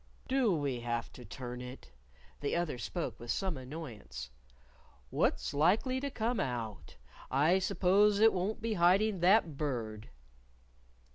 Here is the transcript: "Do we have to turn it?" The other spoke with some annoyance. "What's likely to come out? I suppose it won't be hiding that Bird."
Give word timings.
"Do 0.27 0.51
we 0.55 0.79
have 0.79 1.13
to 1.13 1.23
turn 1.23 1.61
it?" 1.61 1.91
The 2.39 2.55
other 2.55 2.79
spoke 2.79 3.19
with 3.19 3.29
some 3.29 3.55
annoyance. 3.55 4.31
"What's 5.11 5.53
likely 5.53 5.99
to 5.99 6.09
come 6.09 6.39
out? 6.39 6.95
I 7.29 7.59
suppose 7.59 8.19
it 8.19 8.33
won't 8.33 8.63
be 8.63 8.73
hiding 8.73 9.19
that 9.19 9.57
Bird." 9.57 10.09